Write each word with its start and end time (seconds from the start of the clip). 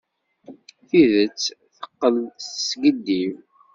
Tidet 0.87 1.39
teqqel 1.77 2.17
teskiddib. 2.37 3.37